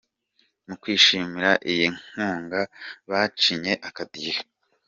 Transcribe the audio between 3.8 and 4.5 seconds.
akadiho.